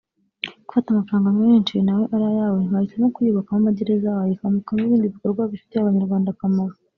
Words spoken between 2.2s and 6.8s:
ayawe ntiwahitamo kuyubakamo amagereza wayubakamo ibindi bikorwa bifitiye Abanyarwanda akamaro